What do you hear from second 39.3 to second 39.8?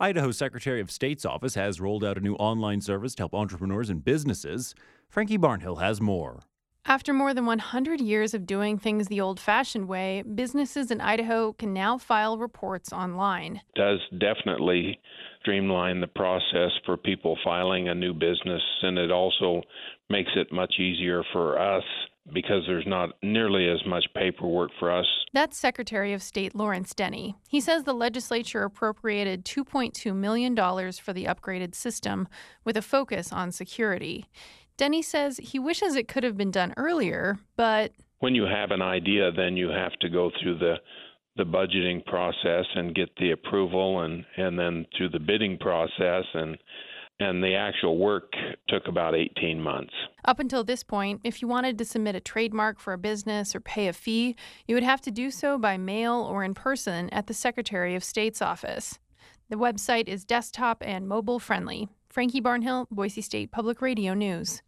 then you